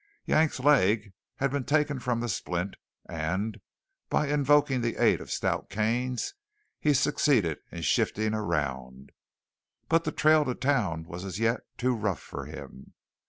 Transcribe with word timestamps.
Yank's 0.25 0.59
leg 0.59 1.13
had 1.35 1.51
been 1.51 1.63
taken 1.63 1.99
from 1.99 2.21
the 2.21 2.27
splint, 2.27 2.73
and, 3.07 3.61
by 4.09 4.27
invoking 4.29 4.81
the 4.81 4.95
aid 4.97 5.21
of 5.21 5.29
stout 5.29 5.69
canes, 5.69 6.33
he 6.79 6.91
succeeded 6.91 7.59
in 7.71 7.83
shifting 7.83 8.33
around. 8.33 9.11
But 9.89 10.03
the 10.03 10.11
trail 10.11 10.43
to 10.45 10.55
town 10.55 11.03
was 11.03 11.23
as 11.23 11.37
yet 11.37 11.59
too 11.77 11.93
rough 11.93 12.17
for 12.19 12.45
him. 12.47 12.95